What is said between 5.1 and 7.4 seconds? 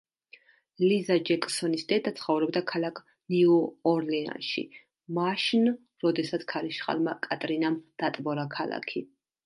მაშნ როდესაც ქარიშხალმა